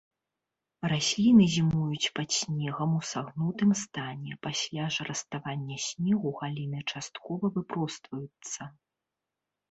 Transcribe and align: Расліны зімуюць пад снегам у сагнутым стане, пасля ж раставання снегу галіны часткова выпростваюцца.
Расліны 0.91 1.45
зімуюць 1.55 2.11
пад 2.19 2.29
снегам 2.37 2.95
у 2.99 3.01
сагнутым 3.09 3.71
стане, 3.81 4.37
пасля 4.45 4.85
ж 4.95 5.05
раставання 5.09 5.77
снегу 5.89 6.29
галіны 6.39 6.81
часткова 6.95 7.51
выпростваюцца. 7.59 8.61